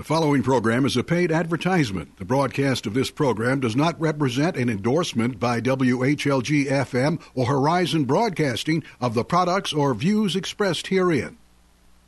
[0.00, 2.16] The following program is a paid advertisement.
[2.16, 8.06] The broadcast of this program does not represent an endorsement by WHLG FM or Horizon
[8.06, 11.36] Broadcasting of the products or views expressed herein.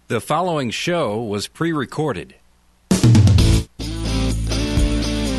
[0.09, 2.35] The following show was pre recorded.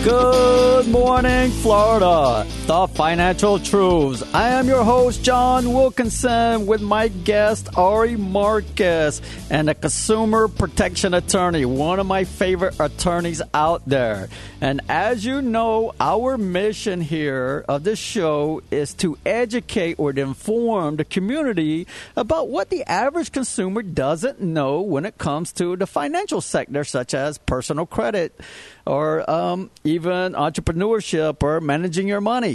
[0.04, 2.46] Good morning, Florida.
[2.66, 4.24] The Financial Truths.
[4.34, 11.14] I am your host, John Wilkinson, with my guest, Ari Marcus, and a consumer protection
[11.14, 14.30] attorney, one of my favorite attorneys out there.
[14.62, 20.22] And as you know, our mission here of this show is to educate or to
[20.22, 25.86] inform the community about what the average consumer doesn't know when it comes to the
[25.86, 28.40] financial sector, such as personal credit
[28.86, 32.53] or um, even entrepreneurship or managing your money,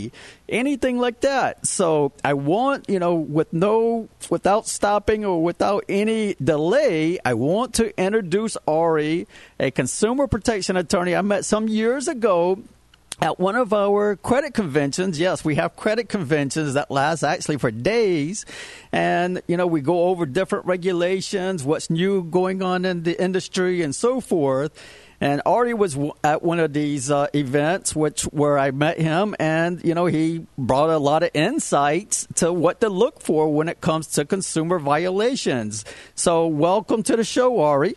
[0.49, 1.67] anything like that.
[1.67, 7.75] So I want, you know, with no, without stopping or without any delay, I want
[7.75, 9.27] to introduce Ari,
[9.59, 12.59] a consumer protection attorney I met some years ago
[13.21, 17.71] at one of our credit conventions, yes, we have credit conventions that last actually for
[17.71, 18.47] days.
[18.93, 23.83] And, you know, we go over different regulations, what's new going on in the industry,
[23.83, 24.73] and so forth.
[25.21, 29.85] And Ari was at one of these uh, events, which where I met him, and
[29.85, 33.81] you know he brought a lot of insights to what to look for when it
[33.81, 35.85] comes to consumer violations.
[36.15, 37.97] So, welcome to the show, Ari.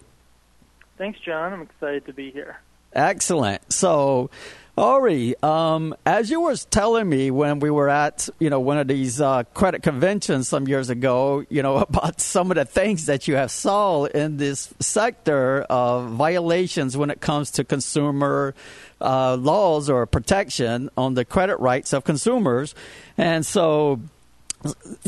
[0.97, 1.53] Thanks, John.
[1.53, 2.59] I'm excited to be here.
[2.93, 3.71] Excellent.
[3.71, 4.31] So,
[4.77, 8.87] Ari, um, as you were telling me when we were at you know one of
[8.87, 13.27] these uh, credit conventions some years ago, you know about some of the things that
[13.27, 18.55] you have saw in this sector of violations when it comes to consumer
[19.01, 22.73] uh, laws or protection on the credit rights of consumers,
[23.17, 23.99] and so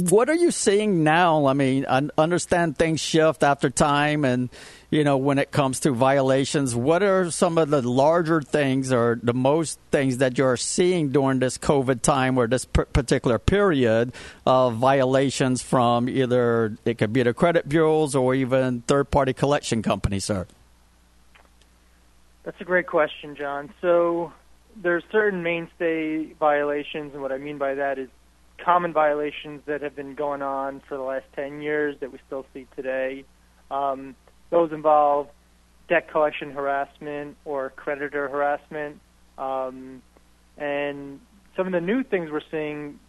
[0.10, 1.46] what are you seeing now?
[1.46, 4.50] I mean, understand things shift after time, and
[4.90, 9.20] you know, when it comes to violations, what are some of the larger things or
[9.22, 14.14] the most things that you're seeing during this COVID time or this particular period
[14.46, 20.26] of violations from either it could be the credit bureaus or even third-party collection companies,
[20.26, 20.48] sir?
[22.44, 23.74] That's a great question, John.
[23.82, 24.34] So
[24.76, 28.10] there's certain mainstay violations, and what I mean by that is
[28.64, 32.46] common violations that have been going on for the last 10 years that we still
[32.54, 33.26] see today.
[33.72, 34.16] Um,
[34.50, 35.28] those involve
[35.90, 39.00] debt collection harassment or creditor harassment.
[39.38, 40.02] Um,
[40.58, 41.20] and
[41.58, 43.00] some of the new things we're seeing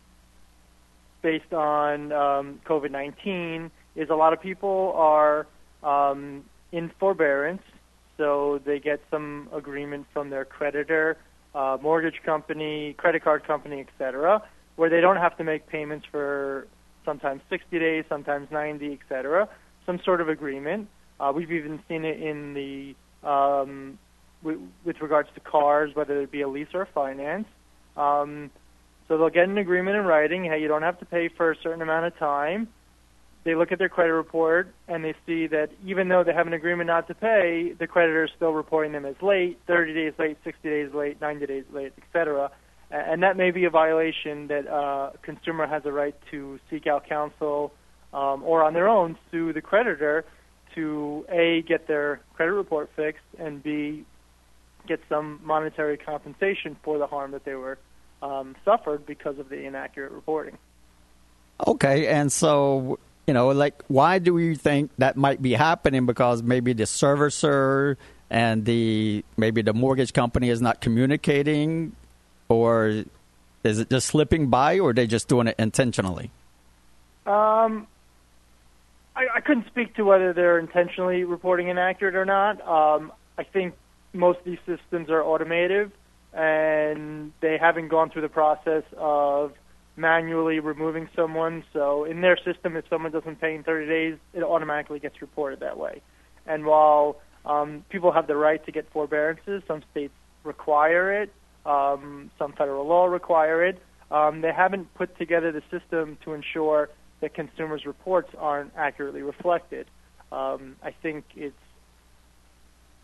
[1.22, 5.46] based on um, COVID 19 is a lot of people are
[5.82, 7.62] um, in forbearance,
[8.16, 11.16] so they get some agreement from their creditor,
[11.54, 14.42] uh, mortgage company, credit card company, etc
[14.76, 16.66] where they don't have to make payments for
[17.04, 19.48] sometimes 60 days, sometimes 90, etc.
[19.86, 20.88] Some sort of agreement.
[21.20, 23.98] Uh, we've even seen it in the um,
[24.42, 27.46] with, with regards to cars, whether it be a lease or a finance.
[27.96, 28.50] Um,
[29.06, 30.44] so they'll get an agreement in writing.
[30.44, 32.68] Hey, you don't have to pay for a certain amount of time.
[33.44, 36.54] They look at their credit report and they see that even though they have an
[36.54, 40.38] agreement not to pay, the creditor is still reporting them as late, 30 days late,
[40.44, 42.50] 60 days late, 90 days late, etc
[42.90, 46.86] and that may be a violation that uh, a consumer has a right to seek
[46.86, 47.72] out counsel
[48.12, 50.24] um, or on their own sue the creditor
[50.74, 54.04] to a get their credit report fixed and b
[54.86, 57.78] get some monetary compensation for the harm that they were
[58.22, 60.58] um, suffered because of the inaccurate reporting.
[61.66, 66.04] Okay, and so you know, like, why do you think that might be happening?
[66.06, 67.96] Because maybe the servicer
[68.28, 71.94] and the maybe the mortgage company is not communicating
[72.56, 73.04] or
[73.64, 76.30] is it just slipping by, or are they just doing it intentionally?
[77.26, 77.86] Um,
[79.16, 82.60] I, I couldn't speak to whether they're intentionally reporting inaccurate or not.
[82.66, 83.74] Um, I think
[84.12, 85.92] most of these systems are automated,
[86.32, 89.52] and they haven't gone through the process of
[89.96, 91.64] manually removing someone.
[91.72, 95.60] So in their system, if someone doesn't pay in 30 days, it automatically gets reported
[95.60, 96.02] that way.
[96.46, 101.32] And while um, people have the right to get forbearances, some states require it.
[101.66, 103.80] Um, some federal law require it.
[104.10, 106.90] Um, they haven't put together the system to ensure
[107.20, 109.86] that consumers' reports aren't accurately reflected.
[110.30, 111.56] Um, I think it's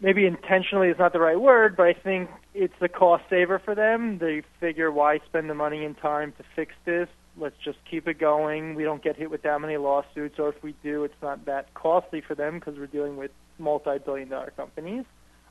[0.00, 3.74] maybe intentionally is not the right word, but I think it's a cost saver for
[3.74, 4.18] them.
[4.18, 7.08] They figure why spend the money and time to fix this?
[7.36, 8.74] Let's just keep it going.
[8.74, 11.72] We don't get hit with that many lawsuits, or if we do, it's not that
[11.74, 15.04] costly for them because we're dealing with multi-billion dollar companies.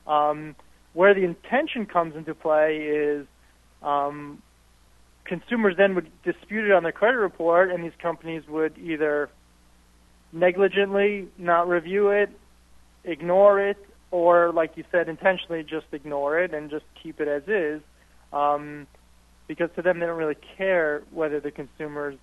[0.06, 0.56] Um,
[0.94, 3.28] where the intention comes into play is
[3.82, 4.42] um,
[5.26, 9.30] consumers then would dispute it on their credit report, and these companies would either
[10.34, 12.30] negligently not review it,
[13.04, 13.78] ignore it,
[14.12, 17.82] or like you said, intentionally just ignore it and just keep it as is,
[18.34, 18.88] um,
[19.48, 22.18] because to them they don't really care whether the consumer's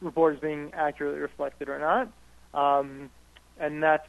[0.00, 2.10] report is being accurately reflected or not,
[2.58, 3.10] um,
[3.60, 4.08] and that's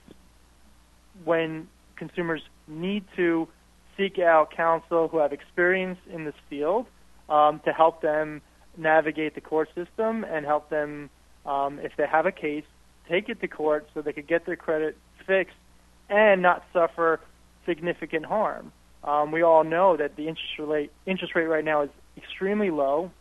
[1.26, 1.68] when
[1.98, 3.48] consumers need to
[3.98, 6.86] seek out counsel who have experience in this field
[7.30, 8.42] um, to help them
[8.78, 11.10] navigate the court system and help them,
[11.46, 12.64] um, if they have a case,
[13.10, 15.56] take it to court so they could get their credit fixed
[16.10, 17.20] and not suffer
[17.66, 18.72] significant harm.
[19.04, 23.12] Um, we all know that the interest rate interest rate right now is extremely low.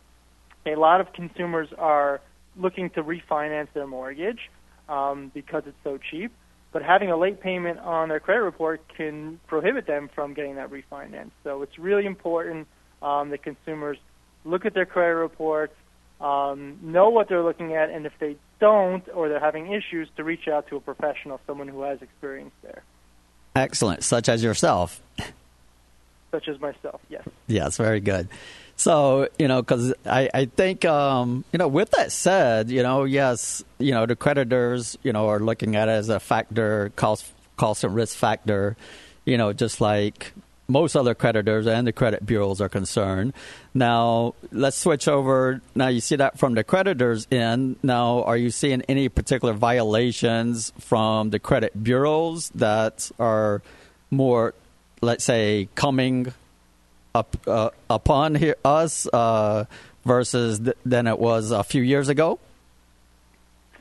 [0.65, 2.21] A lot of consumers are
[2.57, 4.49] looking to refinance their mortgage
[4.89, 6.31] um, because it's so cheap.
[6.77, 10.69] But having a late payment on their credit report can prohibit them from getting that
[10.69, 11.31] refinance.
[11.43, 12.67] So it's really important
[13.01, 13.97] um, that consumers
[14.45, 15.73] look at their credit reports,
[16.21, 20.23] um, know what they're looking at, and if they don't or they're having issues, to
[20.23, 22.83] reach out to a professional, someone who has experience there.
[23.55, 25.01] Excellent, such as yourself.
[26.29, 27.27] Such as myself, yes.
[27.47, 28.27] Yes, very good.
[28.77, 33.05] So, you know, because I, I think, um, you know, with that said, you know,
[33.05, 37.25] yes, you know, the creditors, you know, are looking at it as a factor, cost,
[37.57, 38.77] cost and risk factor,
[39.25, 40.31] you know, just like
[40.67, 43.33] most other creditors and the credit bureaus are concerned.
[43.73, 45.59] Now, let's switch over.
[45.73, 47.77] Now, you see that from the creditors end.
[47.81, 53.63] Now, are you seeing any particular violations from the credit bureaus that are
[54.11, 54.53] more,
[55.01, 56.33] let's say, coming
[57.13, 59.65] up uh, upon here, us uh,
[60.05, 62.39] versus th- than it was a few years ago?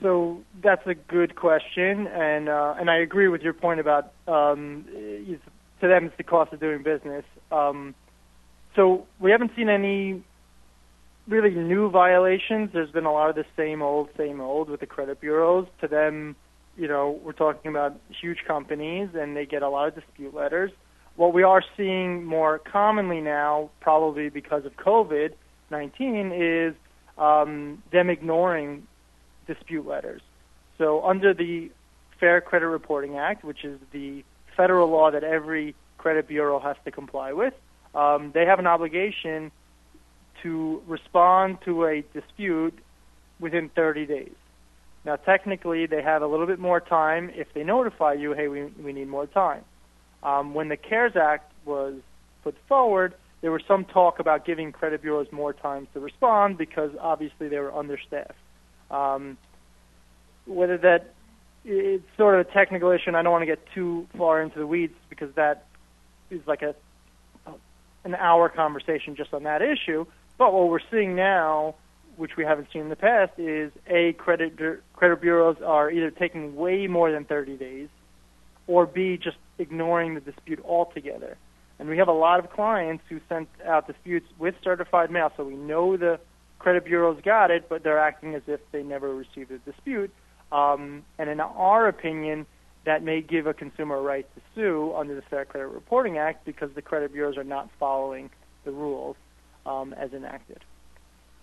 [0.02, 4.84] So that's a good question, and uh, and I agree with your point about um,
[5.80, 7.24] to them it's the cost of doing business.
[7.50, 7.94] Um,
[8.74, 10.22] so we haven't seen any
[11.26, 12.70] really new violations.
[12.72, 15.66] There's been a lot of the same old, same old with the credit bureaus.
[15.80, 16.36] To them,
[16.76, 20.72] you know, we're talking about huge companies, and they get a lot of dispute letters.
[21.16, 25.32] What we are seeing more commonly now, probably because of COVID
[25.70, 26.74] 19, is
[27.18, 28.86] um, them ignoring
[29.46, 30.22] dispute letters.
[30.78, 31.70] So, under the
[32.20, 34.24] Fair Credit Reporting Act, which is the
[34.56, 37.54] federal law that every credit bureau has to comply with,
[37.94, 39.50] um, they have an obligation
[40.42, 42.78] to respond to a dispute
[43.40, 44.34] within 30 days.
[45.04, 48.64] Now, technically, they have a little bit more time if they notify you, hey, we,
[48.64, 49.64] we need more time.
[50.22, 51.94] Um, when the CARES Act was
[52.42, 56.90] put forward, there was some talk about giving credit bureaus more time to respond because
[57.00, 58.32] obviously they were understaffed.
[58.90, 59.36] Um,
[60.46, 61.12] whether that
[61.64, 64.58] it's sort of a technical issue, and I don't want to get too far into
[64.58, 65.66] the weeds because that
[66.30, 66.74] is like a
[68.04, 70.06] an hour conversation just on that issue.
[70.38, 71.74] But what we're seeing now,
[72.16, 74.58] which we haven't seen in the past, is a credit
[74.94, 77.88] credit bureaus are either taking way more than 30 days,
[78.66, 81.36] or B just ignoring the dispute altogether.
[81.78, 85.44] And we have a lot of clients who sent out disputes with certified mail, so
[85.44, 86.18] we know the
[86.58, 90.10] credit bureaus got it, but they're acting as if they never received a dispute.
[90.52, 92.46] Um, and in our opinion,
[92.86, 96.44] that may give a consumer a right to sue under the Fair Credit Reporting Act
[96.46, 98.30] because the credit bureaus are not following
[98.64, 99.16] the rules
[99.66, 100.64] um, as enacted.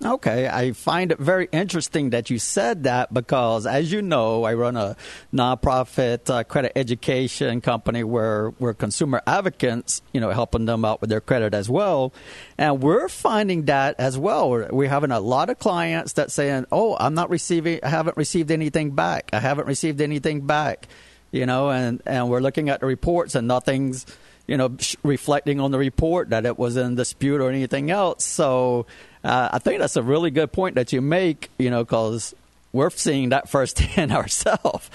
[0.02, 4.54] Okay, I find it very interesting that you said that because, as you know, I
[4.54, 4.98] run a
[5.34, 11.10] nonprofit uh, credit education company where we're consumer advocates, you know, helping them out with
[11.10, 12.14] their credit as well.
[12.58, 14.50] And we're finding that as well.
[14.50, 18.18] We're, we're having a lot of clients that saying, "Oh, I'm not receiving, I haven't
[18.18, 19.30] received anything back.
[19.32, 20.90] I haven't received anything back,"
[21.32, 24.06] you know, and and we're looking at the reports and nothing's
[24.46, 28.26] you know, reflecting on the report that it was in dispute or anything else.
[28.26, 28.86] So
[29.24, 32.36] uh, I think that's a really good point that you make, you know, because
[32.72, 34.90] we're seeing that firsthand ourselves.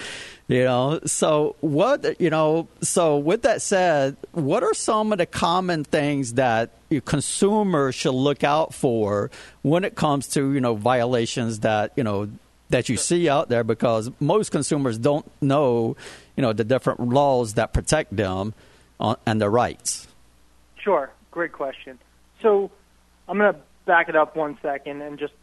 [0.47, 5.27] You know, so what, you know, so with that said, what are some of the
[5.27, 6.71] common things that
[7.05, 9.29] consumers should look out for
[9.61, 12.29] when it comes to, you know, violations that, you know,
[12.69, 15.95] that you see out there because most consumers don't know,
[16.35, 18.55] you know, the different laws that protect them
[18.99, 20.07] on, and their rights?
[20.77, 21.11] Sure.
[21.29, 21.99] Great question.
[22.41, 22.71] So
[23.27, 23.59] I'm going to
[23.89, 25.33] back it up one second and just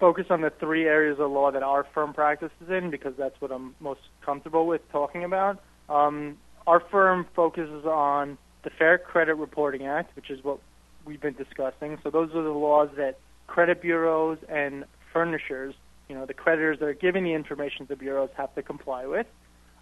[0.00, 3.52] focus on the three areas of law that our firm practices in because that's what
[3.52, 5.62] I'm most comfortable with talking about.
[5.90, 10.58] Um, our firm focuses on the Fair Credit Reporting Act, which is what
[11.04, 11.98] we've been discussing.
[12.02, 15.74] So those are the laws that credit bureaus and furnishers,
[16.08, 19.04] you know, the creditors that are giving the information to the bureaus have to comply
[19.04, 19.26] with.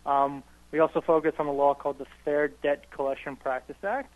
[0.05, 4.13] Um, we also focus on a law called the Fair Debt Collection Practice Act,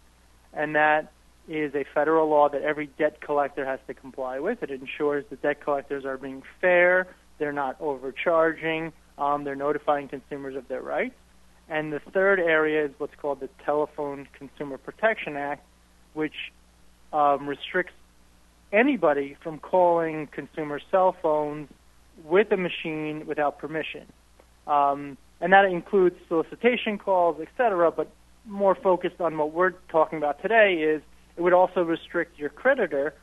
[0.52, 1.12] and that
[1.48, 4.62] is a federal law that every debt collector has to comply with.
[4.62, 7.06] It ensures that debt collectors are being fair,
[7.38, 11.14] they're not overcharging, um, they're notifying consumers of their rights.
[11.68, 15.64] And the third area is what's called the Telephone Consumer Protection Act,
[16.12, 16.34] which
[17.12, 17.94] um, restricts
[18.72, 21.68] anybody from calling consumer cell phones
[22.24, 24.06] with a machine without permission.
[24.66, 27.90] Um, and that includes solicitation calls, etc.
[27.90, 28.10] But
[28.46, 31.02] more focused on what we're talking about today is
[31.36, 33.14] it would also restrict your creditor,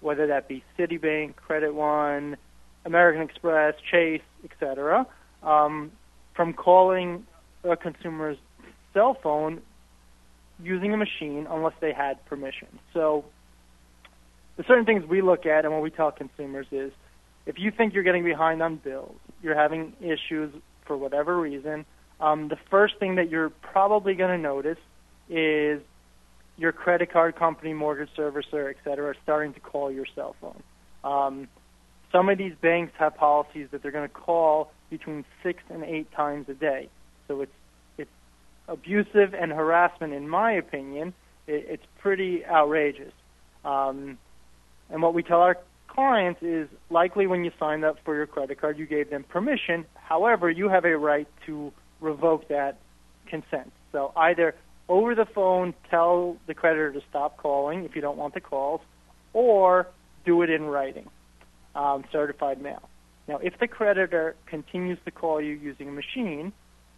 [0.00, 2.36] whether that be Citibank, Credit One,
[2.84, 5.06] American Express, Chase, etc.,
[5.42, 5.92] um,
[6.34, 7.26] from calling
[7.64, 8.38] a consumer's
[8.94, 9.60] cell phone
[10.62, 12.68] using a machine unless they had permission.
[12.92, 13.24] So
[14.56, 16.92] the certain things we look at and what we tell consumers is
[17.46, 20.52] if you think you're getting behind on bills, you're having issues
[20.86, 21.86] for whatever reason,
[22.20, 24.78] um, the first thing that you're probably going to notice
[25.28, 25.80] is
[26.60, 30.62] your credit card company, mortgage servicer, et cetera, starting to call your cell phone.
[31.02, 31.48] Um,
[32.12, 36.12] some of these banks have policies that they're going to call between six and eight
[36.12, 36.90] times a day.
[37.26, 37.52] So it's
[37.96, 38.10] it's
[38.68, 41.14] abusive and harassment, in my opinion.
[41.46, 43.14] It, it's pretty outrageous.
[43.64, 44.18] Um,
[44.90, 45.56] and what we tell our
[45.88, 49.86] clients is likely when you signed up for your credit card, you gave them permission.
[49.94, 52.78] However, you have a right to revoke that
[53.28, 53.72] consent.
[53.92, 54.54] So either
[54.90, 58.80] over the phone tell the creditor to stop calling if you don't want the calls,
[59.32, 59.86] or
[60.26, 61.08] do it in writing,
[61.76, 62.88] um, certified mail.
[63.28, 66.52] Now, if the creditor continues to call you using a machine,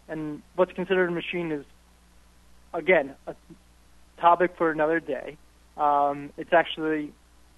[0.09, 1.65] and what's considered a machine is,
[2.73, 3.35] again, a
[4.19, 5.37] topic for another day.
[5.77, 7.13] Um, it's actually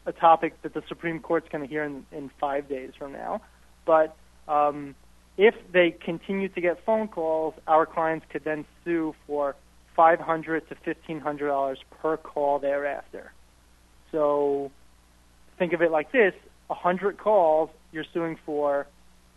[0.06, 3.40] a topic that the Supreme Court's going to hear in, in five days from now.
[3.86, 4.16] But
[4.48, 4.96] um,
[5.36, 9.54] if they continue to get phone calls, our clients could then sue for
[9.94, 13.32] five hundred to fifteen hundred dollars per call thereafter.
[14.12, 14.70] So
[15.58, 16.34] think of it like this:
[16.70, 18.86] a hundred calls, you're suing for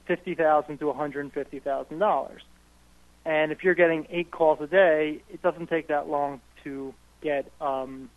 [0.06, 2.42] fifty thousand to one hundred and fifty thousand dollars.
[3.26, 7.52] And if you're getting eight calls a day, it doesn't take that long to get
[7.60, 8.10] um,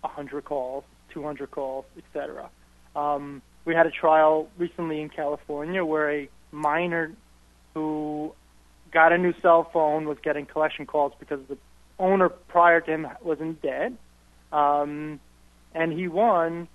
[0.00, 2.50] 100 calls, 200 calls, etc.
[2.96, 7.12] Um, we had a trial recently in California where a minor
[7.74, 8.32] who
[8.90, 11.58] got a new cell phone was getting collection calls because the
[11.98, 13.96] owner prior to him wasn't dead,
[14.52, 15.20] um,
[15.74, 16.68] and he won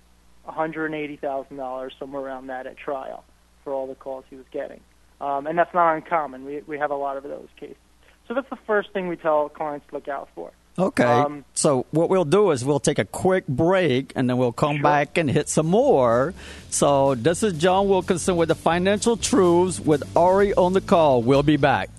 [0.48, 3.24] $180,000 somewhere around that at trial
[3.64, 4.80] for all the calls he was getting.
[5.20, 6.44] Um, and that's not uncommon.
[6.44, 7.76] We we have a lot of those cases.
[8.26, 10.50] So that's the first thing we tell clients to look out for.
[10.78, 11.04] Okay.
[11.04, 14.76] Um, so what we'll do is we'll take a quick break and then we'll come
[14.76, 14.82] sure.
[14.82, 16.32] back and hit some more.
[16.70, 21.22] So this is John Wilkinson with the Financial Truths with Ari on the call.
[21.22, 21.90] We'll be back.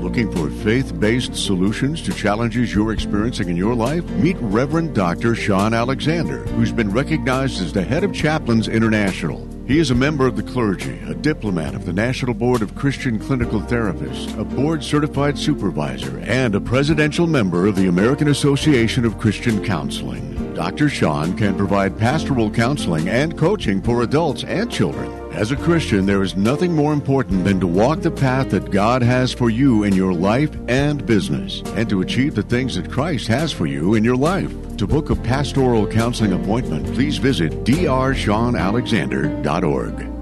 [0.00, 4.08] Looking for faith based solutions to challenges you're experiencing in your life?
[4.10, 5.34] Meet Reverend Dr.
[5.34, 9.48] Sean Alexander, who's been recognized as the head of Chaplains International.
[9.66, 13.18] He is a member of the clergy, a diplomat of the National Board of Christian
[13.18, 19.18] Clinical Therapists, a board certified supervisor, and a presidential member of the American Association of
[19.18, 20.37] Christian Counseling.
[20.58, 20.88] Dr.
[20.88, 25.08] Sean can provide pastoral counseling and coaching for adults and children.
[25.32, 29.00] As a Christian, there is nothing more important than to walk the path that God
[29.00, 33.28] has for you in your life and business, and to achieve the things that Christ
[33.28, 34.52] has for you in your life.
[34.78, 40.17] To book a pastoral counseling appointment, please visit drseanalexander.org.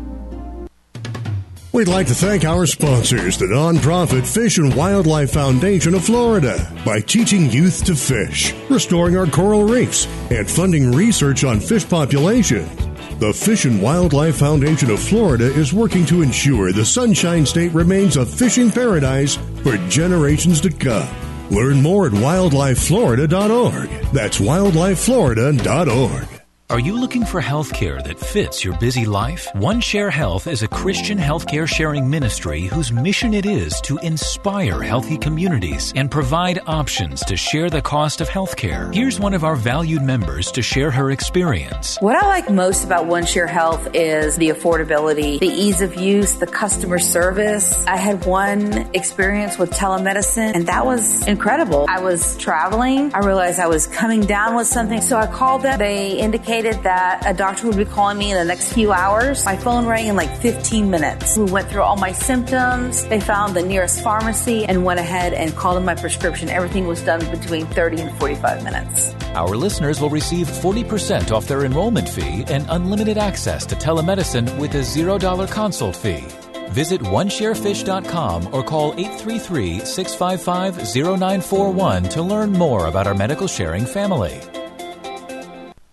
[1.76, 7.00] We'd like to thank our sponsors, the nonprofit Fish and Wildlife Foundation of Florida, by
[7.00, 12.74] teaching youth to fish, restoring our coral reefs, and funding research on fish populations.
[13.18, 18.16] The Fish and Wildlife Foundation of Florida is working to ensure the Sunshine State remains
[18.16, 21.14] a fishing paradise for generations to come.
[21.50, 23.90] Learn more at wildlifeflorida.org.
[24.14, 26.35] That's wildlifeflorida.org.
[26.68, 29.48] Are you looking for health care that fits your busy life?
[29.54, 35.16] OneShare Health is a Christian healthcare sharing ministry whose mission it is to inspire healthy
[35.16, 38.92] communities and provide options to share the cost of healthcare.
[38.92, 41.98] Here's one of our valued members to share her experience.
[42.00, 46.48] What I like most about OneShare Health is the affordability, the ease of use, the
[46.48, 47.86] customer service.
[47.86, 51.86] I had one experience with telemedicine and that was incredible.
[51.88, 53.14] I was traveling.
[53.14, 55.00] I realized I was coming down with something.
[55.00, 55.78] So I called them.
[55.78, 59.44] They indicated that a doctor would be calling me in the next few hours.
[59.44, 61.36] My phone rang in like 15 minutes.
[61.36, 63.04] We went through all my symptoms.
[63.06, 66.48] They found the nearest pharmacy and went ahead and called in my prescription.
[66.48, 69.14] Everything was done between 30 and 45 minutes.
[69.34, 74.74] Our listeners will receive 40% off their enrollment fee and unlimited access to telemedicine with
[74.74, 76.24] a $0 consult fee.
[76.70, 84.40] Visit onesharefish.com or call 833 655 0941 to learn more about our medical sharing family.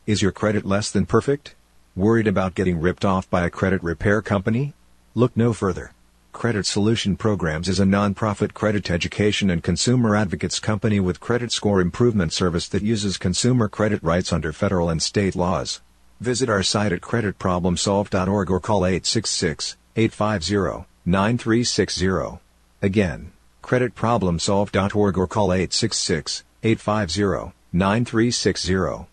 [0.06, 1.56] Is your credit less than perfect?
[1.96, 4.74] Worried about getting ripped off by a credit repair company?
[5.16, 5.94] Look no further.
[6.34, 11.80] Credit Solution Programs is a nonprofit credit education and consumer advocates company with credit score
[11.80, 15.80] improvement service that uses consumer credit rights under federal and state laws.
[16.20, 22.42] Visit our site at creditproblemsolved.org or call 866 850 9360.
[22.82, 23.32] Again,
[23.64, 29.13] creditproblemsolved.org or call 866 850 9360.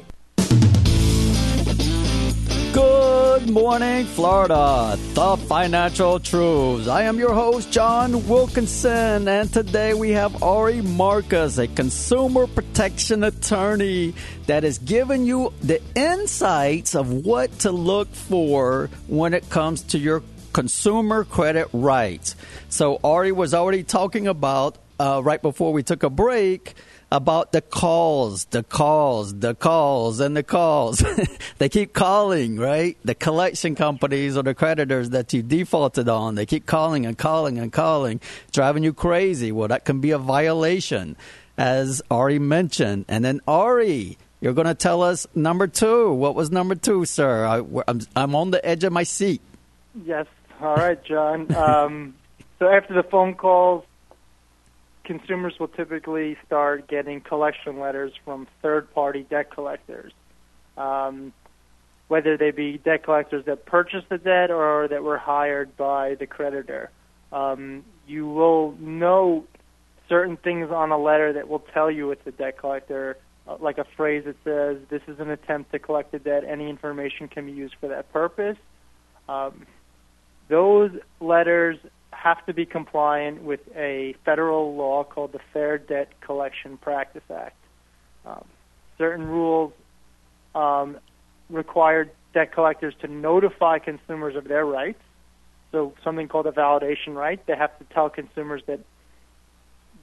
[3.31, 4.97] Good morning, Florida.
[5.13, 6.89] The Financial Truths.
[6.89, 13.23] I am your host, John Wilkinson, and today we have Ari Marcus, a consumer protection
[13.23, 14.15] attorney
[14.47, 19.97] that is giving you the insights of what to look for when it comes to
[19.97, 22.35] your consumer credit rights.
[22.67, 26.75] So, Ari was already talking about uh, right before we took a break
[27.11, 31.03] about the calls, the calls, the calls, and the calls.
[31.57, 32.97] they keep calling, right?
[33.03, 37.59] The collection companies or the creditors that you defaulted on, they keep calling and calling
[37.59, 39.51] and calling, driving you crazy.
[39.51, 41.17] Well, that can be a violation,
[41.57, 43.05] as Ari mentioned.
[43.09, 46.13] And then Ari, you're going to tell us number two.
[46.13, 47.45] What was number two, sir?
[47.45, 47.57] I,
[47.89, 49.41] am I'm on the edge of my seat.
[50.05, 50.27] Yes.
[50.61, 51.53] All right, John.
[51.53, 52.15] Um,
[52.59, 53.83] so after the phone calls,
[55.03, 60.13] consumers will typically start getting collection letters from third-party debt collectors,
[60.77, 61.33] um,
[62.07, 66.27] whether they be debt collectors that purchased the debt or that were hired by the
[66.27, 66.91] creditor.
[67.31, 69.47] Um, you will note
[70.09, 73.77] certain things on a letter that will tell you it's a debt collector, uh, like
[73.77, 76.43] a phrase that says, "This is an attempt to collect the debt.
[76.43, 78.57] Any information can be used for that purpose."
[79.29, 79.65] Um,
[80.49, 81.77] those letters
[82.21, 87.57] have to be compliant with a federal law called the Fair Debt Collection Practice Act.
[88.25, 88.45] Um,
[88.99, 89.73] certain rules
[90.53, 90.99] um,
[91.49, 95.01] require debt collectors to notify consumers of their rights.
[95.71, 97.43] So something called a validation right.
[97.47, 98.81] They have to tell consumers that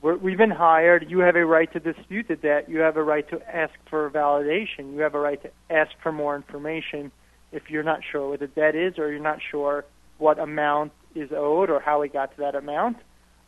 [0.03, 1.09] we have been hired.
[1.09, 2.69] You have a right to dispute the debt.
[2.69, 4.95] You have a right to ask for validation.
[4.95, 7.13] You have a right to ask for more information
[7.53, 9.85] if you're not sure what the debt is or you're not sure
[10.19, 12.99] what amount is owed or how we got to that amount.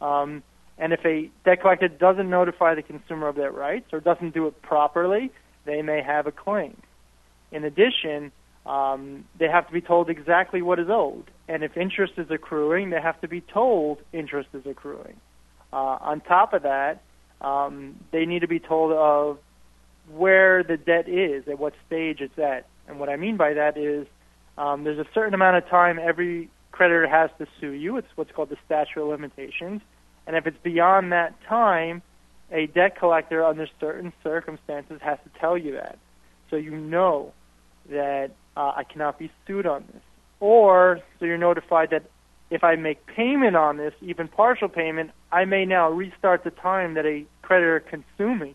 [0.00, 0.42] Um,
[0.78, 4.46] and if a debt collector doesn't notify the consumer of their rights or doesn't do
[4.46, 5.30] it properly,
[5.66, 6.76] they may have a claim.
[7.52, 8.32] In addition,
[8.64, 11.30] um, they have to be told exactly what is owed.
[11.48, 15.16] And if interest is accruing, they have to be told interest is accruing.
[15.72, 17.02] Uh, on top of that,
[17.40, 19.38] um, they need to be told of
[20.10, 22.66] where the debt is, at what stage it's at.
[22.88, 24.06] And what I mean by that is
[24.58, 27.96] um, there's a certain amount of time every creditor has to sue you.
[27.96, 29.82] It's what's called the statute of limitations.
[30.26, 32.02] And if it's beyond that time,
[32.52, 35.98] a debt collector, under certain circumstances, has to tell you that.
[36.50, 37.32] So you know
[37.88, 40.02] that uh, I cannot be sued on this.
[40.40, 42.04] Or so you're notified that
[42.50, 46.94] if I make payment on this, even partial payment, I may now restart the time
[46.94, 48.54] that a creditor can sue me.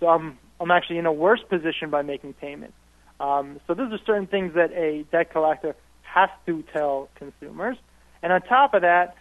[0.00, 2.72] So I'm I'm actually in a worse position by making payment.
[3.20, 5.76] Um, so those are certain things that a debt collector
[6.14, 7.76] has to tell consumers.
[8.22, 9.16] And on top of that,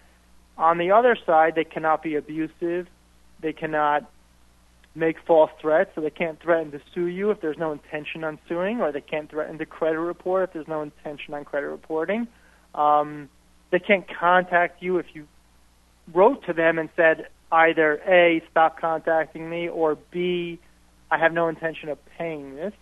[0.57, 2.87] on the other side, they cannot be abusive.
[3.41, 4.09] They cannot
[4.95, 8.37] make false threats, so they can't threaten to sue you if there's no intention on
[8.47, 12.27] suing, or they can't threaten to credit report if there's no intention on credit reporting.
[12.75, 13.29] Um,
[13.71, 15.27] they can't contact you if you
[16.13, 20.59] wrote to them and said either A, stop contacting me, or B,
[21.09, 22.73] I have no intention of paying this.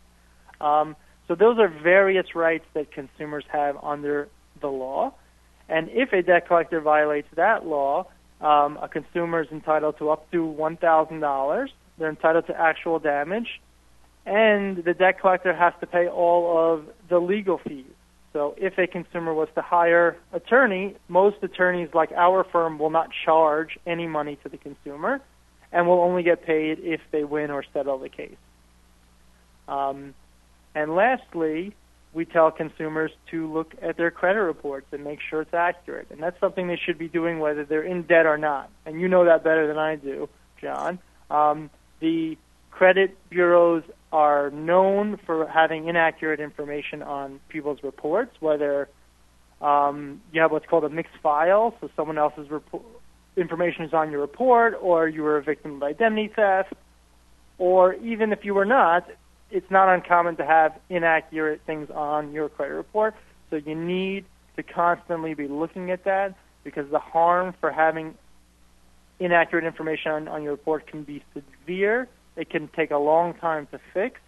[0.60, 4.28] Um, so those are various rights that consumers have under
[4.60, 5.14] the law.
[5.70, 8.08] And if a debt collector violates that law,
[8.42, 11.68] um, a consumer is entitled to up to $1,000.
[11.98, 13.62] They're entitled to actual damage.
[14.26, 17.86] And the debt collector has to pay all of the legal fees.
[18.34, 23.10] So if a consumer was to hire attorney, most attorneys like our firm will not
[23.26, 25.22] charge any money to the consumer
[25.72, 28.38] and will only get paid if they win or settle the case.
[29.68, 30.14] Um,
[30.76, 31.76] and lastly,
[32.14, 36.08] we tell consumers to look at their credit reports and make sure it's accurate.
[36.10, 38.70] And that's something they should be doing whether they're in debt or not.
[38.86, 40.28] And you know that better than I do,
[40.60, 41.00] John.
[41.30, 42.38] Um, the
[42.70, 48.90] credit bureaus are known for having inaccurate information on people's reports, whether
[49.62, 52.84] um, you have what's called a mixed file, so someone else's report,
[53.38, 56.74] information is on your report, or you were a victim of identity theft,
[57.58, 59.08] or even if you were not,
[59.52, 63.16] it's not uncommon to have inaccurate things on your credit report.
[63.50, 68.16] So you need to constantly be looking at that because the harm for having
[69.20, 72.08] inaccurate information on, on your report can be severe.
[72.36, 74.20] It can take a long time to fix.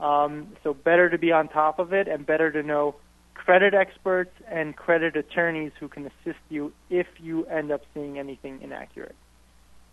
[0.00, 2.94] Um, so better to be on top of it and better to know
[3.34, 8.60] credit experts and credit attorneys who can assist you if you end up seeing anything
[8.62, 9.16] inaccurate.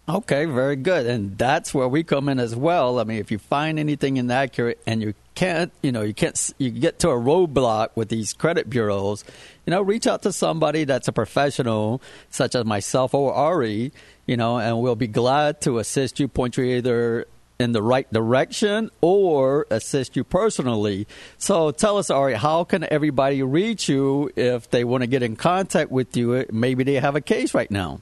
[0.07, 1.07] Okay, very good.
[1.07, 2.99] And that's where we come in as well.
[2.99, 6.69] I mean, if you find anything inaccurate and you can't, you know, you can't, you
[6.69, 9.23] get to a roadblock with these credit bureaus,
[9.65, 13.91] you know, reach out to somebody that's a professional, such as myself or Ari,
[14.27, 17.25] you know, and we'll be glad to assist you, point you either
[17.57, 21.07] in the right direction or assist you personally.
[21.39, 25.35] So tell us, Ari, how can everybody reach you if they want to get in
[25.35, 26.45] contact with you?
[26.51, 28.01] Maybe they have a case right now.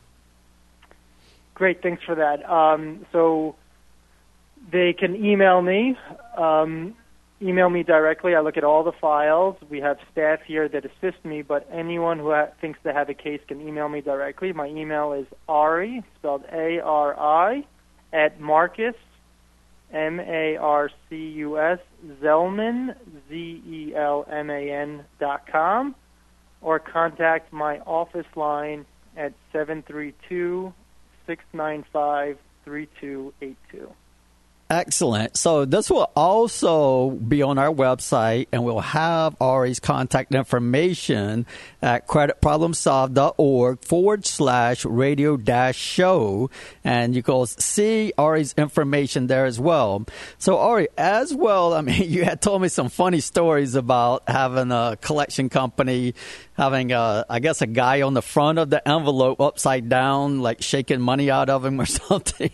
[1.56, 2.50] Great, thanks for that.
[2.50, 3.56] Um, so
[4.72, 5.96] they can email me.
[6.38, 6.96] Um,
[7.42, 8.36] email me directly.
[8.36, 9.56] I look at all the files.
[9.70, 13.14] We have staff here that assist me, but anyone who ha- thinks they have a
[13.14, 14.54] case can email me directly.
[14.54, 17.66] My email is Ari, spelled A-R-I,
[18.14, 18.96] at Marcus,
[19.92, 21.80] M-A-R-C-U-S,
[22.22, 22.96] Zelman,
[23.30, 25.96] Z-E-L-M-A-N dot com,
[26.62, 28.86] or contact my office line
[29.18, 30.74] at 732
[31.28, 33.92] 695 3282.
[34.74, 35.38] Excellent.
[35.38, 41.46] So this will also be on our website, and we'll have Ari's contact information
[41.80, 46.50] at creditproblemsolved.org forward slash radio dash show,
[46.84, 50.08] and you can see Ari's information there as well.
[50.40, 54.72] So Ari, as well, I mean, you had told me some funny stories about having
[54.72, 56.16] a collection company
[56.58, 60.64] having a, I guess a guy on the front of the envelope upside down, like
[60.64, 62.52] shaking money out of him or something.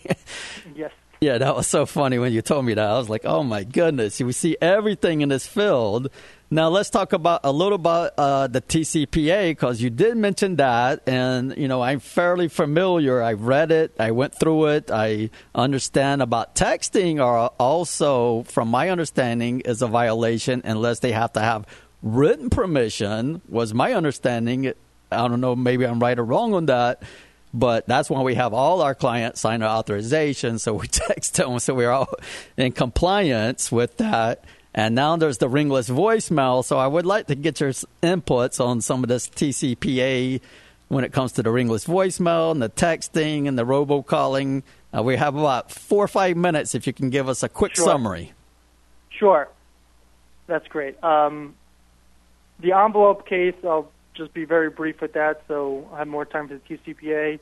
[0.74, 0.92] Yes.
[1.22, 2.90] Yeah, that was so funny when you told me that.
[2.90, 6.08] I was like, oh my goodness, we see everything in this field.
[6.50, 11.06] Now let's talk about a little about uh, the TCPA because you did mention that,
[11.06, 13.22] and you know I'm fairly familiar.
[13.22, 17.22] I read it, I went through it, I understand about texting.
[17.22, 21.66] Are also, from my understanding, is a violation unless they have to have
[22.02, 23.42] written permission.
[23.46, 24.72] Was my understanding.
[25.12, 27.02] I don't know, maybe I'm right or wrong on that.
[27.52, 30.58] But that's why we have all our clients sign our authorization.
[30.58, 31.58] So we text them.
[31.58, 32.08] So we're all
[32.56, 34.44] in compliance with that.
[34.72, 36.64] And now there's the ringless voicemail.
[36.64, 37.70] So I would like to get your
[38.02, 40.40] inputs on some of this TCPA
[40.88, 44.62] when it comes to the ringless voicemail and the texting and the robocalling.
[44.96, 47.74] Uh, we have about four or five minutes if you can give us a quick
[47.74, 47.84] Sure.
[47.84, 48.32] summary.
[49.10, 49.48] Sure.
[50.46, 51.02] That's great.
[51.02, 51.54] Um,
[52.60, 56.48] the envelope case, I'll just be very brief with that so I have more time
[56.48, 57.38] for the TCPA.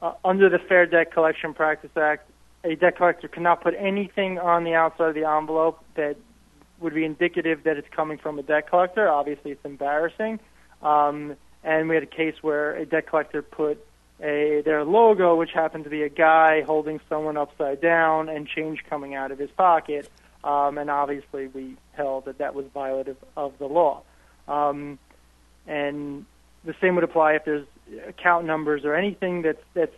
[0.00, 2.30] Uh, under the Fair Debt Collection Practice Act,
[2.64, 6.16] a debt collector cannot put anything on the outside of the envelope that
[6.80, 9.08] would be indicative that it's coming from a debt collector.
[9.08, 10.38] Obviously, it's embarrassing.
[10.82, 13.84] Um, and we had a case where a debt collector put
[14.20, 18.84] a their logo, which happened to be a guy holding someone upside down and change
[18.88, 20.08] coming out of his pocket.
[20.44, 24.02] Um, and obviously, we held that that was violative of the law.
[24.46, 24.98] Um,
[25.68, 26.24] and
[26.64, 27.66] the same would apply if there's
[28.08, 29.94] account numbers or anything that's that's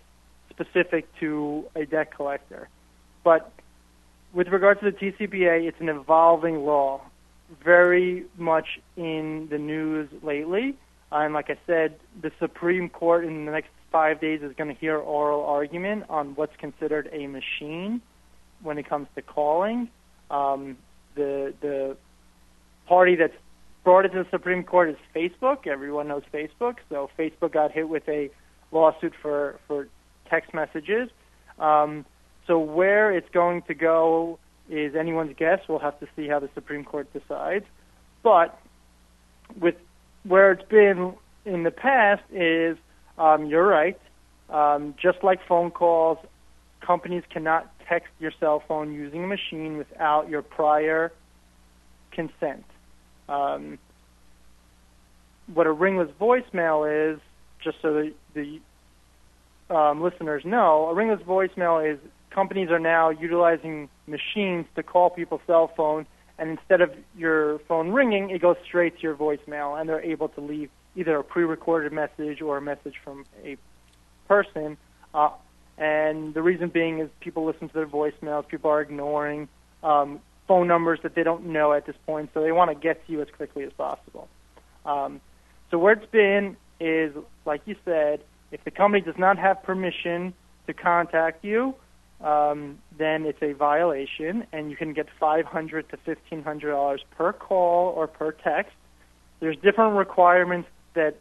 [0.50, 2.68] specific to a debt collector.
[3.24, 3.50] But
[4.35, 7.00] with regard to the TCPA, it's an evolving law,
[7.64, 10.76] very much in the news lately.
[11.11, 14.80] And like I said, the Supreme Court in the next five days is going to
[14.80, 18.00] hear oral argument on what's considered a machine
[18.62, 19.88] when it comes to calling.
[20.30, 20.76] Um,
[21.16, 21.96] the the
[22.87, 23.35] party that's
[23.84, 25.66] brought it to the Supreme Court is Facebook.
[25.66, 26.76] Everyone knows Facebook.
[26.88, 28.30] So Facebook got hit with a
[28.72, 29.88] lawsuit for for
[30.28, 31.10] text messages.
[31.58, 32.04] Um,
[32.46, 34.38] so where it's going to go
[34.68, 35.60] is anyone's guess.
[35.68, 37.64] We'll have to see how the Supreme Court decides.
[38.22, 38.58] But
[39.58, 39.74] with
[40.24, 41.14] where it's been
[41.44, 42.76] in the past is
[43.18, 43.98] um, you're right.
[44.48, 46.18] Um, just like phone calls,
[46.80, 51.12] companies cannot text your cell phone using a machine without your prior
[52.12, 52.64] consent.
[53.30, 53.78] Um,
[55.54, 57.20] what a ringless voicemail is,
[57.62, 58.12] just so the,
[59.68, 61.98] the um, listeners know, a ringless voicemail is
[62.30, 66.06] companies are now utilizing machines to call people's cell phone,
[66.38, 70.28] and instead of your phone ringing, it goes straight to your voicemail, and they're able
[70.28, 73.56] to leave either a pre-recorded message or a message from a
[74.26, 74.76] person.
[75.14, 75.30] Uh,
[75.78, 79.48] and the reason being is people listen to their voicemails, people are ignoring
[79.82, 82.96] um, phone numbers that they don't know at this point, so they want to get
[83.04, 84.26] to you as quickly as possible.
[84.92, 85.12] Um,
[85.70, 87.10] so where it's been is,
[87.50, 88.16] like you said,
[88.50, 90.34] if the company does not have permission
[90.66, 91.60] to contact you,
[92.32, 97.02] um, then it's a violation, and you can get five hundred to fifteen hundred dollars
[97.16, 98.74] per call or per text.
[99.38, 101.12] There's different requirements that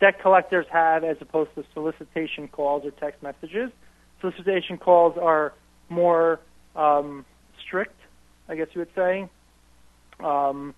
[0.00, 3.70] debt collectors have as opposed to solicitation calls or text messages.
[4.20, 5.52] Solicitation calls are
[5.88, 6.38] more
[6.76, 7.24] um,
[7.60, 7.97] strict,
[8.48, 9.28] I guess you would say.
[10.20, 10.74] Um,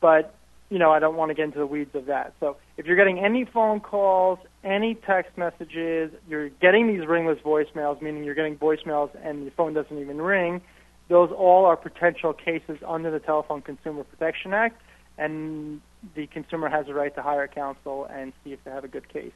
[0.00, 0.34] but
[0.68, 2.34] you know, I don't want to get into the weeds of that.
[2.40, 8.02] So if you're getting any phone calls, any text messages, you're getting these ringless voicemails,
[8.02, 10.60] meaning you're getting voicemails and your phone doesn't even ring,
[11.08, 14.82] those all are potential cases under the Telephone Consumer Protection Act,
[15.18, 15.80] and
[16.16, 19.08] the consumer has a right to hire counsel and see if they have a good
[19.08, 19.32] case.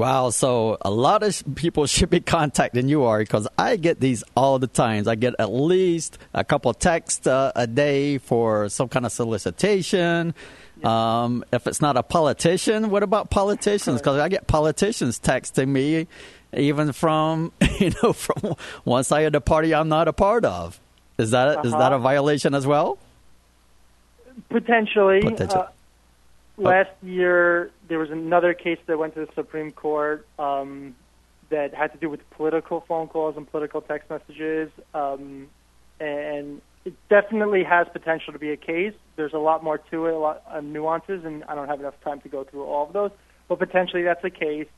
[0.00, 4.24] Wow, so a lot of people should be contacting you, Ari, because I get these
[4.34, 5.06] all the times.
[5.06, 10.32] I get at least a couple texts uh, a day for some kind of solicitation.
[10.82, 14.00] Um, if it's not a politician, what about politicians?
[14.00, 16.06] Because I get politicians texting me,
[16.54, 20.80] even from you know from one side of the party I'm not a part of.
[21.18, 21.60] Is that uh-huh.
[21.66, 21.98] is that a uh-huh.
[21.98, 22.96] violation as well?
[24.48, 25.20] Potentially.
[25.20, 25.60] Potential.
[25.60, 25.68] Uh,
[26.60, 30.94] last year there was another case that went to the Supreme Court um,
[31.48, 35.48] that had to do with political phone calls and political text messages, um,
[35.98, 38.94] and it definitely has potential to be a case.
[39.16, 42.00] There's a lot more to it, a lot of nuances, and I don't have enough
[42.02, 43.10] time to go through all of those.
[43.48, 44.68] But potentially that's a case.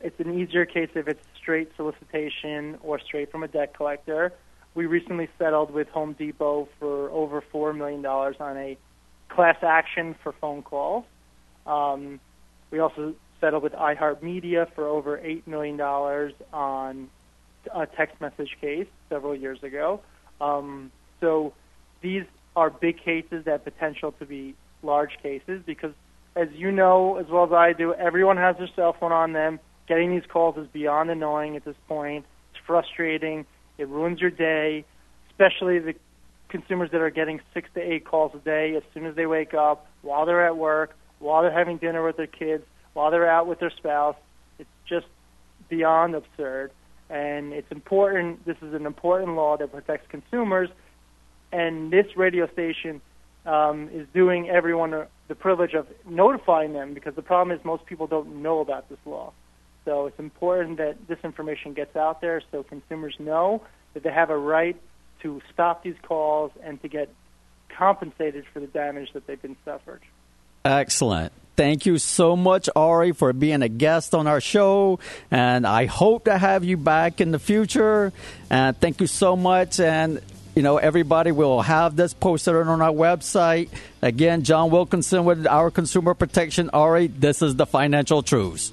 [0.00, 4.32] It's an easier case if it's straight solicitation or straight from a debt collector.
[4.74, 8.76] We recently settled with Home Depot for over four million dollars on a
[9.28, 11.04] class action for phone calls.
[11.66, 12.20] Um,
[12.70, 17.08] we also settled with iHeartMedia for over $8 million on
[17.74, 20.00] a text message case several years ago.
[20.40, 21.52] Um, so
[22.02, 22.24] these
[22.56, 25.92] are big cases that potential to be large cases because,
[26.36, 29.60] as you know as well as I do, everyone has their cell phone on them.
[29.88, 32.24] Getting these calls is beyond annoying at this point.
[32.52, 33.46] It's frustrating.
[33.76, 34.84] It ruins your day,
[35.30, 35.94] especially the
[36.48, 39.54] consumers that are getting six to eight calls a day as soon as they wake
[39.54, 43.46] up, while they're at work, while they're having dinner with their kids, while they're out
[43.46, 44.16] with their spouse.
[44.58, 45.06] It's just
[45.68, 46.70] beyond absurd.
[47.08, 50.68] And it's important, this is an important law that protects consumers.
[51.50, 53.00] And this radio station
[53.46, 58.06] um, is doing everyone the privilege of notifying them because the problem is most people
[58.06, 59.32] don't know about this law.
[59.86, 63.62] So it's important that this information gets out there so consumers know
[63.94, 64.76] that they have a right
[65.22, 67.08] to stop these calls and to get
[67.68, 70.02] compensated for the damage that they've been suffered.
[70.64, 71.32] Excellent.
[71.56, 74.98] Thank you so much, Ari, for being a guest on our show.
[75.30, 78.12] And I hope to have you back in the future.
[78.50, 79.78] And thank you so much.
[79.78, 80.20] And,
[80.56, 83.68] you know, everybody will have this posted on our website.
[84.02, 86.70] Again, John Wilkinson with our consumer protection.
[86.72, 88.72] Ari, this is the financial truths.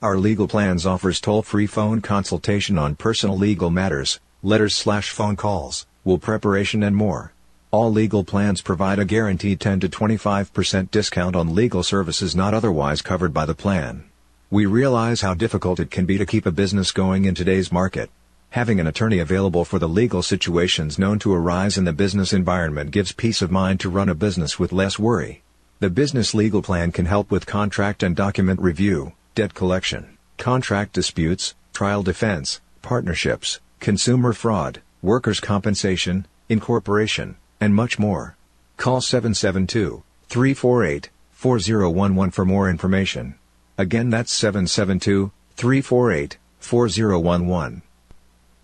[0.00, 5.88] Our legal plans offers toll-free phone consultation on personal legal matters, letters slash phone calls,
[6.04, 7.32] will preparation and more.
[7.72, 13.02] All legal plans provide a guaranteed 10 to 25% discount on legal services not otherwise
[13.02, 14.04] covered by the plan.
[14.52, 18.08] We realize how difficult it can be to keep a business going in today's market.
[18.50, 22.92] Having an attorney available for the legal situations known to arise in the business environment
[22.92, 25.42] gives peace of mind to run a business with less worry.
[25.80, 31.54] The business legal plan can help with contract and document review debt collection, contract disputes,
[31.72, 38.36] trial defense, partnerships, consumer fraud, workers' compensation, incorporation, and much more.
[38.78, 43.36] Call 772 348 4011 for more information.
[43.78, 47.82] Again, that's 772 348 4011.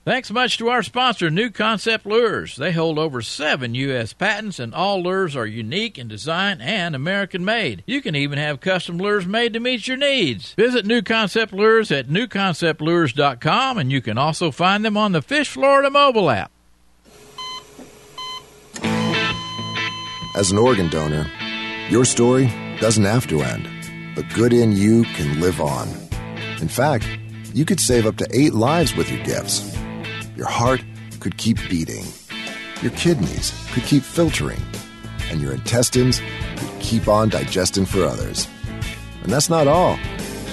[0.05, 2.57] Thanks much to our sponsor, New Concept Lures.
[2.57, 4.13] They hold over seven U.S.
[4.13, 7.83] patents, and all lures are unique in design and American made.
[7.87, 10.53] You can even have custom lures made to meet your needs.
[10.53, 15.49] Visit New Concept Lures at newconceptlures.com, and you can also find them on the Fish
[15.49, 16.53] Florida mobile app.
[20.37, 21.31] As an organ donor,
[21.89, 23.67] your story doesn't have to end.
[24.17, 25.89] The good in you can live on.
[26.61, 27.09] In fact,
[27.55, 29.74] you could save up to eight lives with your gifts.
[30.37, 30.83] Your heart
[31.21, 32.05] could keep beating.
[32.83, 34.61] Your kidneys could keep filtering.
[35.31, 36.21] And your intestines
[36.57, 38.49] could keep on digesting for others.
[39.23, 39.99] And that's not all.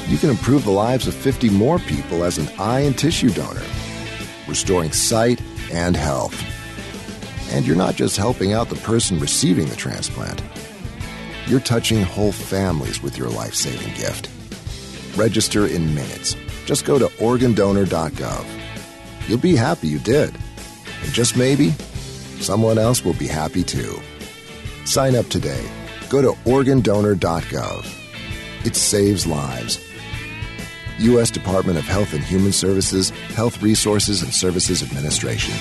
[0.08, 3.64] You can improve the lives of 50 more people as an eye and tissue donor,
[4.48, 5.42] restoring sight
[5.72, 6.40] and health.
[7.52, 10.42] And you're not just helping out the person receiving the transplant,
[11.48, 14.30] you're touching whole families with your life saving gift.
[15.18, 16.36] Register in minutes.
[16.66, 18.61] Just go to organdonor.gov.
[19.32, 20.36] You'll be happy you did.
[21.04, 21.70] And just maybe,
[22.42, 23.98] someone else will be happy too.
[24.84, 25.66] Sign up today.
[26.10, 28.66] Go to organdonor.gov.
[28.66, 29.80] It saves lives.
[31.00, 31.32] U.S.
[31.32, 35.54] Department of Health and Human Services, Health Resources and Services Administration.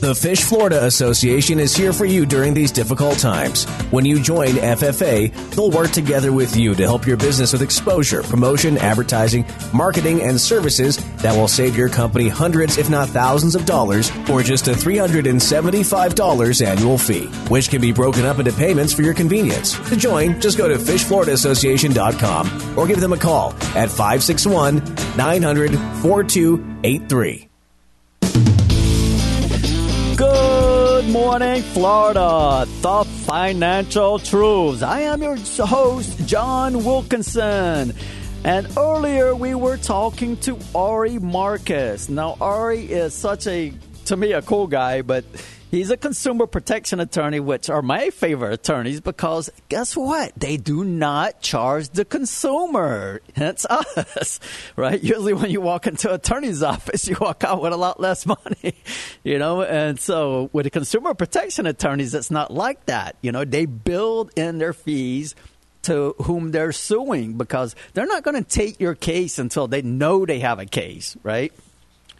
[0.00, 3.64] The Fish Florida Association is here for you during these difficult times.
[3.90, 8.22] When you join FFA, they'll work together with you to help your business with exposure,
[8.22, 13.66] promotion, advertising, marketing, and services that will save your company hundreds, if not thousands of
[13.66, 19.02] dollars for just a $375 annual fee, which can be broken up into payments for
[19.02, 19.76] your convenience.
[19.88, 24.76] To join, just go to fishfloridassociation.com or give them a call at 561
[25.16, 27.47] 900 4283.
[31.08, 32.66] Good morning, Florida.
[32.82, 34.82] The Financial Truths.
[34.82, 37.94] I am your host, John Wilkinson.
[38.44, 42.10] And earlier we were talking to Ari Marquez.
[42.10, 43.72] Now, Ari is such a,
[44.04, 45.24] to me, a cool guy, but
[45.70, 50.32] He's a consumer protection attorney, which are my favorite attorneys because guess what?
[50.34, 53.20] They do not charge the consumer.
[53.36, 54.40] Hence us,
[54.76, 55.02] right?
[55.02, 58.24] Usually when you walk into an attorney's office, you walk out with a lot less
[58.24, 58.76] money,
[59.24, 59.62] you know?
[59.62, 63.16] And so with the consumer protection attorneys, it's not like that.
[63.20, 65.34] You know, they build in their fees
[65.82, 70.24] to whom they're suing because they're not going to take your case until they know
[70.24, 71.52] they have a case, right?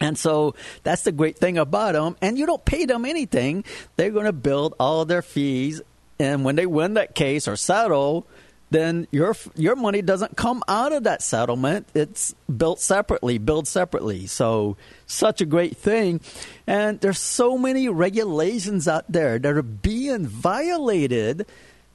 [0.01, 2.17] And so that's the great thing about them.
[2.23, 3.65] And you don't pay them anything.
[3.97, 5.83] They're going to build all their fees.
[6.21, 8.27] And when they win that case or settle,
[8.71, 11.89] then your your money doesn't come out of that settlement.
[11.95, 14.27] It's built separately, billed separately.
[14.27, 16.21] So such a great thing.
[16.67, 21.47] And there's so many regulations out there that are being violated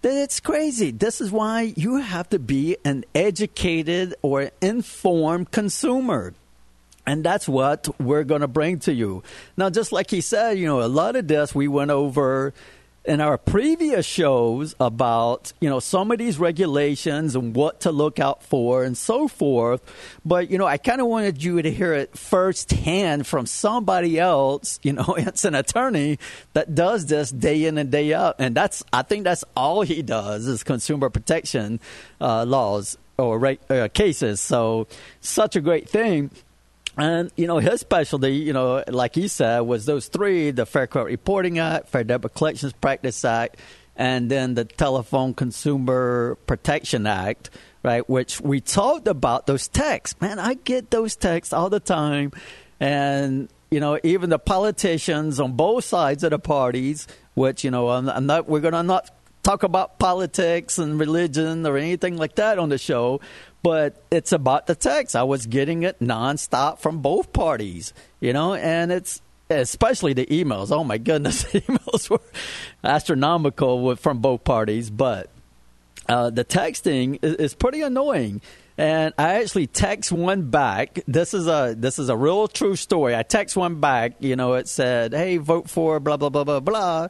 [0.02, 0.92] that it's crazy.
[0.92, 6.34] This is why you have to be an educated or informed consumer.
[7.06, 9.24] And that's what we're going to bring to you.
[9.58, 12.54] Now, just like he said, you know, a lot of this we went over
[13.06, 18.20] in our previous shows about, you know, some of these regulations and what to look
[18.20, 19.82] out for and so forth.
[20.24, 24.80] But, you know, I kind of wanted you to hear it firsthand from somebody else.
[24.84, 26.20] You know, it's an attorney
[26.54, 28.36] that does this day in and day out.
[28.39, 31.80] And that's, I think that's all he does is consumer protection
[32.20, 34.42] uh, laws or uh, cases.
[34.42, 34.88] So,
[35.22, 36.32] such a great thing.
[36.97, 40.88] And, you know, his specialty, you know, like he said, was those three the Fair
[40.88, 43.58] Credit Reporting Act, Fair Debt Collections Practice Act,
[43.95, 47.49] and then the Telephone Consumer Protection Act,
[47.84, 48.08] right?
[48.08, 50.19] Which we talked about those texts.
[50.21, 52.32] Man, I get those texts all the time.
[52.79, 57.89] And, you know, even the politicians on both sides of the parties, which, you know,
[57.89, 59.10] I'm, I'm not, we're to not
[59.41, 63.19] talk about politics and religion or anything like that on the show,
[63.63, 65.15] but it's about the text.
[65.15, 70.71] I was getting it nonstop from both parties, you know, and it's especially the emails.
[70.71, 72.21] Oh my goodness, emails were
[72.84, 75.30] astronomical from both parties, but
[76.10, 78.41] uh, the texting is, is pretty annoying.
[78.78, 80.99] And I actually text one back.
[81.07, 83.16] This is a this is a real true story.
[83.16, 84.14] I text one back.
[84.20, 87.07] You know, it said, "Hey, vote for blah blah blah blah blah,"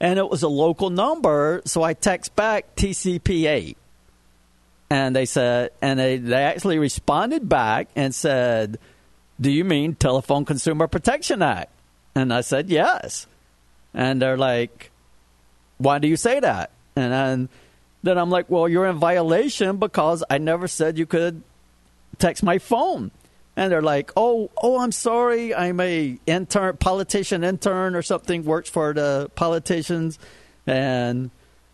[0.00, 1.60] and it was a local number.
[1.66, 3.76] So I text back TCPA
[4.92, 8.78] and they said, and they, they actually responded back and said,
[9.40, 11.70] "Do you mean Telephone Consumer Protection Act?"
[12.14, 13.26] And I said, "Yes."
[13.94, 14.90] And they're like,
[15.78, 17.48] "Why do you say that?" And then,
[18.02, 21.42] then I'm like, "Well, you're in violation because I never said you could
[22.18, 23.12] text my phone."
[23.56, 25.54] And they're like, "Oh, oh, I'm sorry.
[25.54, 28.44] I'm a intern, politician intern or something.
[28.44, 30.18] Works for the politicians."
[30.66, 31.30] And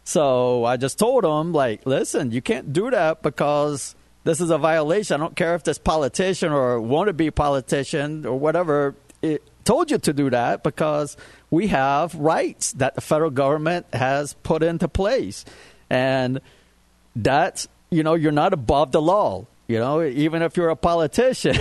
[0.09, 3.95] So I just told him, like, listen, you can't do that because
[4.25, 5.17] this is a violation.
[5.17, 10.15] I don't care if this politician or wannabe politician or whatever it told you to
[10.15, 11.19] do that because
[11.51, 15.45] we have rights that the federal government has put into place.
[15.91, 16.41] And
[17.15, 19.45] that's, you know, you're not above the law.
[19.67, 21.55] You know, even if you're a politician,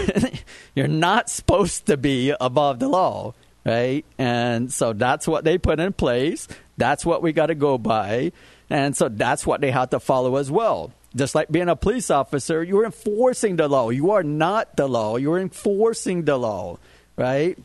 [0.74, 3.34] you're not supposed to be above the law,
[3.66, 4.06] right?
[4.18, 6.48] And so that's what they put in place.
[6.78, 8.32] That's what we got to go by.
[8.70, 10.92] And so that's what they have to follow as well.
[11.16, 13.90] Just like being a police officer, you're enforcing the law.
[13.90, 15.18] You are not the law.
[15.18, 16.78] You're enforcing the law,
[17.16, 17.58] right?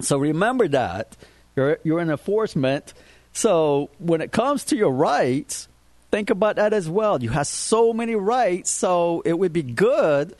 [0.00, 1.16] So remember that.
[1.54, 2.94] You're, you're an enforcement.
[3.32, 5.68] So when it comes to your rights,
[6.10, 7.22] think about that as well.
[7.22, 10.34] You have so many rights, so it would be good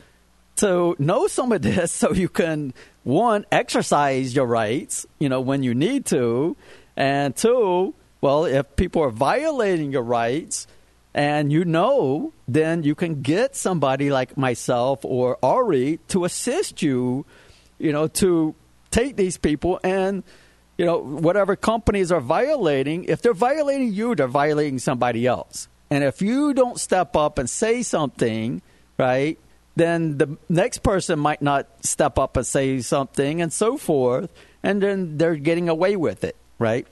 [0.57, 5.63] to know some of this so you can one exercise your rights, you know, when
[5.63, 6.57] you need to,
[6.97, 10.67] and two, well, if people are violating your rights
[11.13, 17.25] and you know, then you can get somebody like myself or Ari to assist you,
[17.77, 18.55] you know, to
[18.91, 20.23] take these people and
[20.77, 25.67] you know, whatever companies are violating, if they're violating you, they're violating somebody else.
[25.89, 28.61] And if you don't step up and say something,
[28.97, 29.37] right,
[29.75, 34.31] then the next person might not step up and say something and so forth,
[34.63, 36.87] and then they're getting away with it, right?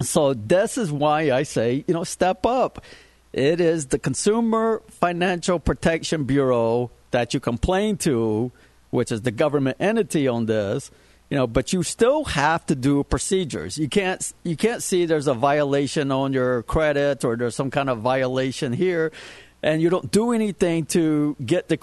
[0.00, 2.84] So this is why I say, you know, step up.
[3.32, 8.52] It is the Consumer Financial Protection Bureau that you complain to,
[8.90, 10.90] which is the government entity on this
[11.30, 15.26] you know but you still have to do procedures you can't you can't see there's
[15.26, 19.12] a violation on your credit or there's some kind of violation here
[19.62, 21.76] and you don't do anything to get the